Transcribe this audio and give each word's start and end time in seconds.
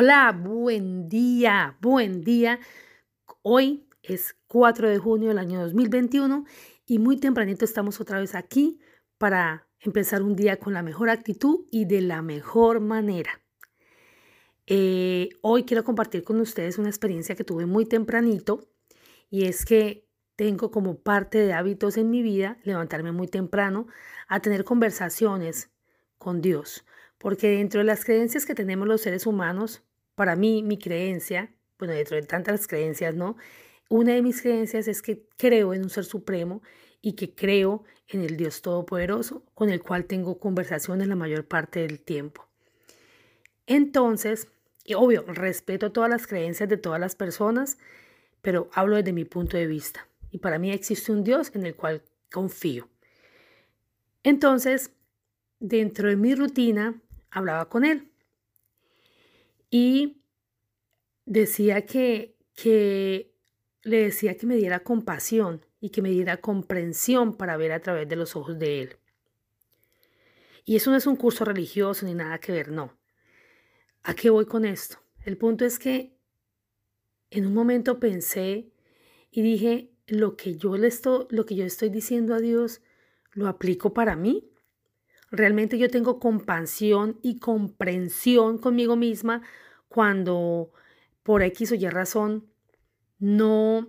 Hola, 0.00 0.30
buen 0.30 1.08
día, 1.08 1.76
buen 1.80 2.20
día. 2.22 2.60
Hoy 3.42 3.88
es 4.00 4.36
4 4.46 4.88
de 4.88 4.98
junio 4.98 5.30
del 5.30 5.38
año 5.38 5.60
2021 5.60 6.44
y 6.86 7.00
muy 7.00 7.16
tempranito 7.16 7.64
estamos 7.64 8.00
otra 8.00 8.20
vez 8.20 8.36
aquí 8.36 8.78
para 9.18 9.66
empezar 9.80 10.22
un 10.22 10.36
día 10.36 10.60
con 10.60 10.72
la 10.72 10.82
mejor 10.82 11.10
actitud 11.10 11.66
y 11.72 11.86
de 11.86 12.00
la 12.00 12.22
mejor 12.22 12.78
manera. 12.78 13.42
Eh, 14.68 15.30
hoy 15.40 15.64
quiero 15.64 15.82
compartir 15.82 16.22
con 16.22 16.40
ustedes 16.40 16.78
una 16.78 16.90
experiencia 16.90 17.34
que 17.34 17.42
tuve 17.42 17.66
muy 17.66 17.84
tempranito 17.84 18.68
y 19.30 19.46
es 19.46 19.64
que 19.64 20.06
tengo 20.36 20.70
como 20.70 21.00
parte 21.00 21.38
de 21.38 21.54
hábitos 21.54 21.96
en 21.96 22.08
mi 22.08 22.22
vida 22.22 22.58
levantarme 22.62 23.10
muy 23.10 23.26
temprano 23.26 23.88
a 24.28 24.38
tener 24.38 24.62
conversaciones 24.62 25.72
con 26.18 26.40
Dios. 26.40 26.84
Porque 27.18 27.48
dentro 27.48 27.80
de 27.80 27.84
las 27.84 28.04
creencias 28.04 28.46
que 28.46 28.54
tenemos 28.54 28.86
los 28.86 29.00
seres 29.00 29.26
humanos, 29.26 29.82
para 30.18 30.34
mí, 30.34 30.64
mi 30.64 30.78
creencia, 30.78 31.54
bueno, 31.78 31.94
dentro 31.94 32.16
de 32.16 32.24
tantas 32.24 32.66
creencias, 32.66 33.14
¿no? 33.14 33.36
Una 33.88 34.14
de 34.14 34.20
mis 34.20 34.42
creencias 34.42 34.88
es 34.88 35.00
que 35.00 35.28
creo 35.36 35.72
en 35.74 35.84
un 35.84 35.90
ser 35.90 36.04
supremo 36.04 36.60
y 37.00 37.12
que 37.12 37.36
creo 37.36 37.84
en 38.08 38.22
el 38.22 38.36
Dios 38.36 38.60
Todopoderoso, 38.60 39.44
con 39.54 39.70
el 39.70 39.80
cual 39.80 40.06
tengo 40.06 40.40
conversaciones 40.40 41.06
la 41.06 41.14
mayor 41.14 41.46
parte 41.46 41.78
del 41.78 42.00
tiempo. 42.00 42.48
Entonces, 43.68 44.48
obvio, 44.96 45.22
respeto 45.22 45.92
todas 45.92 46.10
las 46.10 46.26
creencias 46.26 46.68
de 46.68 46.78
todas 46.78 46.98
las 46.98 47.14
personas, 47.14 47.78
pero 48.42 48.70
hablo 48.72 48.96
desde 48.96 49.12
mi 49.12 49.24
punto 49.24 49.56
de 49.56 49.68
vista. 49.68 50.08
Y 50.32 50.38
para 50.38 50.58
mí 50.58 50.72
existe 50.72 51.12
un 51.12 51.22
Dios 51.22 51.52
en 51.54 51.64
el 51.64 51.76
cual 51.76 52.02
confío. 52.32 52.88
Entonces, 54.24 54.90
dentro 55.60 56.08
de 56.08 56.16
mi 56.16 56.34
rutina, 56.34 57.00
hablaba 57.30 57.68
con 57.68 57.84
él 57.84 58.07
y 59.70 60.22
decía 61.24 61.84
que, 61.86 62.36
que 62.54 63.34
le 63.82 64.04
decía 64.04 64.36
que 64.36 64.46
me 64.46 64.56
diera 64.56 64.80
compasión 64.80 65.64
y 65.80 65.90
que 65.90 66.02
me 66.02 66.10
diera 66.10 66.38
comprensión 66.38 67.36
para 67.36 67.56
ver 67.56 67.72
a 67.72 67.80
través 67.80 68.08
de 68.08 68.16
los 68.16 68.36
ojos 68.36 68.58
de 68.58 68.82
él. 68.82 68.96
Y 70.64 70.76
eso 70.76 70.90
no 70.90 70.96
es 70.96 71.06
un 71.06 71.16
curso 71.16 71.44
religioso 71.44 72.04
ni 72.04 72.14
nada 72.14 72.38
que 72.38 72.52
ver, 72.52 72.70
no. 72.70 72.98
¿A 74.02 74.14
qué 74.14 74.30
voy 74.30 74.46
con 74.46 74.64
esto? 74.64 74.98
El 75.24 75.36
punto 75.36 75.64
es 75.64 75.78
que 75.78 76.18
en 77.30 77.46
un 77.46 77.54
momento 77.54 78.00
pensé 78.00 78.72
y 79.30 79.42
dije, 79.42 79.92
lo 80.06 80.36
que 80.36 80.56
yo 80.56 80.76
le 80.76 80.88
estoy, 80.88 81.26
lo 81.30 81.44
que 81.44 81.54
yo 81.54 81.64
estoy 81.64 81.90
diciendo 81.90 82.34
a 82.34 82.38
Dios, 82.38 82.80
¿lo 83.32 83.48
aplico 83.48 83.92
para 83.92 84.16
mí? 84.16 84.50
Realmente 85.30 85.78
yo 85.78 85.90
tengo 85.90 86.18
compasión 86.18 87.18
y 87.22 87.38
comprensión 87.38 88.58
conmigo 88.58 88.96
misma 88.96 89.42
cuando 89.88 90.72
por 91.22 91.42
X 91.42 91.72
o 91.72 91.74
Y 91.74 91.88
razón 91.88 92.46
no, 93.18 93.88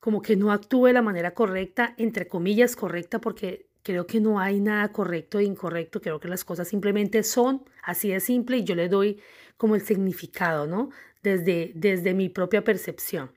como 0.00 0.22
que 0.22 0.36
no 0.36 0.52
actúe 0.52 0.86
de 0.86 0.92
la 0.94 1.02
manera 1.02 1.34
correcta, 1.34 1.94
entre 1.98 2.28
comillas 2.28 2.76
correcta, 2.76 3.20
porque 3.20 3.68
creo 3.82 4.06
que 4.06 4.20
no 4.20 4.40
hay 4.40 4.60
nada 4.60 4.90
correcto 4.92 5.38
e 5.38 5.44
incorrecto, 5.44 6.00
creo 6.00 6.18
que 6.20 6.28
las 6.28 6.44
cosas 6.44 6.68
simplemente 6.68 7.22
son 7.22 7.64
así 7.82 8.10
de 8.10 8.20
simple 8.20 8.58
y 8.58 8.64
yo 8.64 8.74
le 8.74 8.88
doy 8.88 9.20
como 9.56 9.74
el 9.74 9.82
significado, 9.82 10.66
¿no? 10.66 10.90
Desde, 11.22 11.72
desde 11.74 12.14
mi 12.14 12.28
propia 12.28 12.64
percepción. 12.64 13.30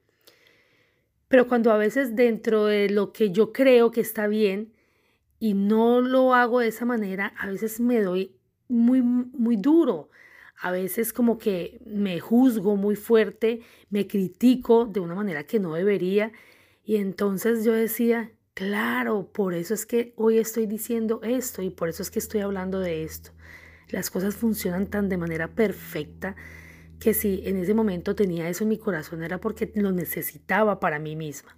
Pero 1.28 1.48
cuando 1.48 1.72
a 1.72 1.78
veces 1.78 2.16
dentro 2.16 2.66
de 2.66 2.90
lo 2.90 3.12
que 3.12 3.32
yo 3.32 3.52
creo 3.52 3.92
que 3.92 4.02
está 4.02 4.28
bien, 4.28 4.74
y 5.40 5.54
no 5.54 6.02
lo 6.02 6.34
hago 6.34 6.60
de 6.60 6.68
esa 6.68 6.86
manera, 6.86 7.34
a 7.38 7.48
veces 7.48 7.80
me 7.80 8.02
doy 8.02 8.36
muy, 8.68 9.02
muy 9.02 9.58
duro. 9.58 10.10
A 10.60 10.72
veces 10.72 11.14
como 11.14 11.38
que 11.38 11.80
me 11.86 12.20
juzgo 12.20 12.76
muy 12.78 12.96
fuerte, 12.96 13.62
me 13.90 14.08
critico 14.08 14.86
de 14.86 15.00
una 15.00 15.14
manera 15.14 15.44
que 15.44 15.60
no 15.60 15.74
debería. 15.74 16.32
Y 16.84 16.96
entonces 16.96 17.64
yo 17.64 17.74
decía, 17.74 18.32
claro, 18.56 19.32
por 19.32 19.54
eso 19.54 19.76
es 19.76 19.86
que 19.86 20.14
hoy 20.16 20.40
estoy 20.40 20.66
diciendo 20.66 21.20
esto 21.24 21.62
y 21.62 21.70
por 21.70 21.90
eso 21.90 22.02
es 22.02 22.10
que 22.10 22.20
estoy 22.20 22.42
hablando 22.42 22.80
de 22.80 23.04
esto. 23.04 23.32
Las 23.90 24.10
cosas 24.10 24.36
funcionan 24.36 24.88
tan 24.88 25.10
de 25.10 25.18
manera 25.18 25.54
perfecta 25.54 26.36
que 27.00 27.14
si 27.14 27.44
en 27.46 27.58
ese 27.58 27.76
momento 27.76 28.16
tenía 28.16 28.50
eso 28.50 28.64
en 28.64 28.70
mi 28.70 28.78
corazón 28.80 29.24
era 29.24 29.40
porque 29.40 29.72
lo 29.76 29.92
necesitaba 29.92 30.80
para 30.80 30.98
mí 30.98 31.16
misma. 31.16 31.56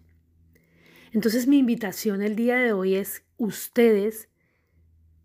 Entonces 1.12 1.48
mi 1.48 1.58
invitación 1.58 2.22
el 2.22 2.36
día 2.36 2.58
de 2.58 2.74
hoy 2.74 2.96
es 2.96 3.24
ustedes 3.38 4.30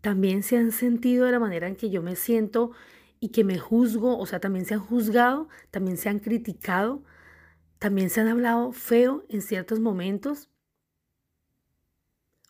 también 0.01 0.43
se 0.43 0.57
han 0.57 0.71
sentido 0.71 1.25
de 1.25 1.31
la 1.31 1.39
manera 1.39 1.67
en 1.67 1.75
que 1.75 1.89
yo 1.89 2.01
me 2.01 2.15
siento 2.15 2.71
y 3.19 3.29
que 3.29 3.43
me 3.43 3.57
juzgo, 3.57 4.17
o 4.19 4.25
sea, 4.25 4.39
también 4.39 4.65
se 4.65 4.75
han 4.75 4.79
juzgado, 4.79 5.49
también 5.71 5.97
se 5.97 6.09
han 6.09 6.19
criticado, 6.19 7.03
también 7.79 8.09
se 8.09 8.21
han 8.21 8.27
hablado 8.27 8.71
feo 8.71 9.25
en 9.29 9.41
ciertos 9.41 9.79
momentos. 9.79 10.49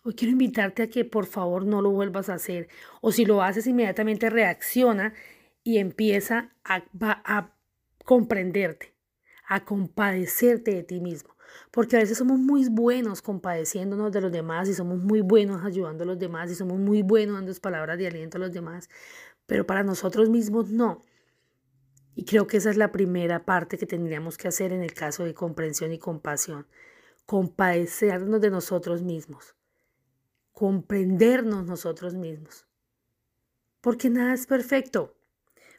Hoy 0.04 0.16
quiero 0.16 0.34
invitarte 0.34 0.84
a 0.84 0.90
que 0.90 1.06
por 1.06 1.26
favor 1.26 1.66
no 1.66 1.82
lo 1.82 1.92
vuelvas 1.92 2.30
a 2.30 2.36
hacer. 2.36 2.68
O 3.02 3.12
si 3.12 3.26
lo 3.26 3.42
haces, 3.42 3.68
inmediatamente 3.68 4.30
reacciona 4.30 5.14
y 5.64 5.78
empieza 5.78 6.54
a, 6.64 6.84
a 7.00 7.56
comprenderte, 8.04 8.94
a 9.48 9.66
compadecerte 9.66 10.76
de 10.76 10.84
ti 10.84 11.00
mismo. 11.00 11.35
Porque 11.72 11.98
a 11.98 12.00
veces 12.00 12.18
somos 12.18 12.40
muy 12.40 12.68
buenos 12.70 13.22
compadeciéndonos 13.22 14.12
de 14.12 14.22
los 14.22 14.32
demás 14.32 14.70
y 14.70 14.74
somos 14.74 15.00
muy 15.00 15.22
buenos 15.22 15.64
ayudando 15.64 16.04
a 16.04 16.08
los 16.08 16.20
demás 16.20 16.52
y 16.52 16.56
somos 16.56 16.78
muy 16.78 17.02
buenos 17.02 17.36
dando 17.36 17.54
palabras 17.62 17.98
de 17.98 18.08
aliento 18.08 18.38
a 18.38 18.42
los 18.42 18.52
demás, 18.52 18.90
pero 19.46 19.66
para 19.66 19.84
nosotros 19.84 20.30
mismos 20.30 20.70
no. 20.70 21.02
Y 22.16 22.24
creo 22.24 22.48
que 22.48 22.58
esa 22.58 22.70
es 22.70 22.78
la 22.78 22.94
primera 22.94 23.44
parte 23.44 23.78
que 23.78 23.86
tendríamos 23.86 24.38
que 24.38 24.48
hacer 24.48 24.72
en 24.72 24.82
el 24.82 24.94
caso 24.94 25.26
de 25.26 25.34
comprensión 25.34 25.92
y 25.92 26.00
compasión. 26.00 26.66
Compadecernos 27.26 28.40
de 28.40 28.50
nosotros 28.50 29.04
mismos. 29.04 29.56
Comprendernos 30.54 31.66
nosotros 31.66 32.14
mismos. 32.14 32.66
Porque 33.82 34.10
nada 34.10 34.34
es 34.34 34.48
perfecto. 34.48 35.14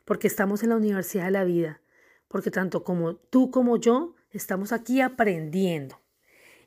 Porque 0.04 0.27
estamos 0.27 0.62
en 0.62 0.69
la 0.69 0.77
universidad 0.77 1.25
de 1.25 1.31
la 1.31 1.44
vida. 1.44 1.81
Porque 2.28 2.50
tanto 2.50 2.84
como 2.84 3.16
tú 3.16 3.50
como 3.50 3.78
yo 3.78 4.15
Estamos 4.36 4.72
aquí 4.72 5.00
aprendiendo. 5.00 6.00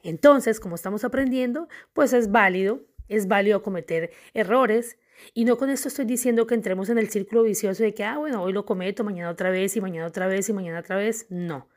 Entonces, 0.02 0.60
como 0.60 0.76
estamos 0.76 1.04
aprendiendo, 1.04 1.68
pues 1.94 2.14
es 2.14 2.32
válido, 2.32 2.82
es 3.08 3.28
válido 3.28 3.62
cometer 3.62 4.12
errores. 4.34 4.98
Y 5.34 5.46
no 5.46 5.58
con 5.58 5.70
esto 5.70 5.88
estoy 5.88 6.06
diciendo 6.06 6.48
que 6.48 6.56
entremos 6.56 6.90
en 6.90 6.98
el 6.98 7.10
círculo 7.10 7.44
vicioso 7.44 7.84
de 7.84 7.94
que, 7.94 8.04
ah, 8.04 8.18
bueno, 8.18 8.42
hoy 8.42 8.54
lo 8.54 8.66
cometo, 8.66 9.04
mañana 9.04 9.30
otra 9.30 9.50
vez 9.50 9.76
y 9.76 9.82
mañana 9.82 10.08
otra 10.08 10.28
vez 10.28 10.50
y 10.50 10.54
mañana 10.54 10.80
otra 10.80 10.96
vez. 10.96 11.28
No. 11.30 11.68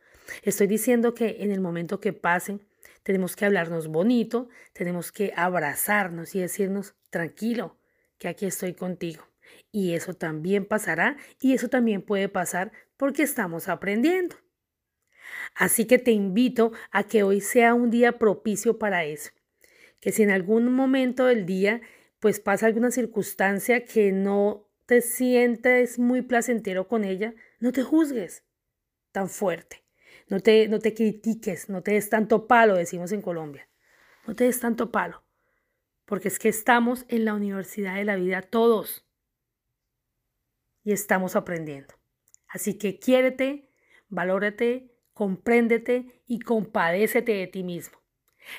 Estoy 0.42 0.66
diciendo 0.66 1.14
que 1.14 1.38
en 1.40 1.50
el 1.50 1.60
momento 1.60 2.00
que 2.00 2.12
pasen, 2.12 2.66
tenemos 3.02 3.36
que 3.36 3.44
hablarnos 3.44 3.88
bonito, 3.88 4.48
tenemos 4.72 5.12
que 5.12 5.32
abrazarnos 5.36 6.34
y 6.34 6.40
decirnos, 6.40 6.94
tranquilo, 7.10 7.76
que 8.18 8.28
aquí 8.28 8.46
estoy 8.46 8.74
contigo. 8.74 9.24
Y 9.72 9.94
eso 9.94 10.14
también 10.14 10.64
pasará 10.64 11.16
y 11.40 11.52
eso 11.54 11.68
también 11.68 12.00
puede 12.00 12.28
pasar 12.28 12.72
porque 12.96 13.24
estamos 13.24 13.68
aprendiendo. 13.68 14.36
Así 15.54 15.86
que 15.86 15.98
te 15.98 16.12
invito 16.12 16.72
a 16.90 17.04
que 17.04 17.22
hoy 17.22 17.40
sea 17.40 17.74
un 17.74 17.90
día 17.90 18.18
propicio 18.18 18.78
para 18.78 19.04
eso. 19.04 19.30
Que 20.00 20.12
si 20.12 20.22
en 20.22 20.30
algún 20.30 20.72
momento 20.72 21.26
del 21.26 21.46
día 21.46 21.80
pues 22.22 22.38
pasa 22.38 22.66
alguna 22.66 22.92
circunstancia 22.92 23.84
que 23.84 24.12
no 24.12 24.68
te 24.86 25.00
sientes 25.00 25.98
muy 25.98 26.22
placentero 26.22 26.86
con 26.86 27.02
ella, 27.02 27.34
no 27.58 27.72
te 27.72 27.82
juzgues 27.82 28.44
tan 29.10 29.28
fuerte. 29.28 29.82
No 30.28 30.38
te, 30.38 30.68
no 30.68 30.78
te 30.78 30.94
critiques, 30.94 31.68
no 31.68 31.82
te 31.82 31.94
des 31.94 32.08
tanto 32.08 32.46
palo, 32.46 32.76
decimos 32.76 33.10
en 33.10 33.22
Colombia. 33.22 33.68
No 34.26 34.36
te 34.36 34.44
des 34.44 34.60
tanto 34.60 34.92
palo. 34.92 35.24
Porque 36.04 36.28
es 36.28 36.38
que 36.38 36.48
estamos 36.48 37.04
en 37.08 37.24
la 37.24 37.34
universidad 37.34 37.96
de 37.96 38.04
la 38.04 38.14
vida 38.14 38.40
todos. 38.40 39.04
Y 40.84 40.92
estamos 40.92 41.34
aprendiendo. 41.34 41.94
Así 42.46 42.78
que 42.78 42.98
quiérete, 42.98 43.68
valórate 44.08 44.94
compréndete 45.12 46.06
y 46.26 46.40
compadécete 46.40 47.32
de 47.32 47.46
ti 47.46 47.62
mismo. 47.62 47.98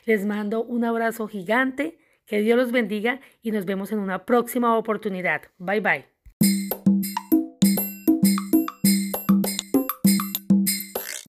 Les 0.05 0.25
mando 0.25 0.63
un 0.63 0.85
abrazo 0.85 1.27
gigante, 1.27 1.97
que 2.25 2.39
Dios 2.39 2.57
los 2.57 2.71
bendiga 2.71 3.19
y 3.41 3.51
nos 3.51 3.65
vemos 3.65 3.91
en 3.91 4.00
una 4.00 4.25
próxima 4.25 4.77
oportunidad. 4.77 5.44
Bye 5.57 5.81
bye. 5.81 6.12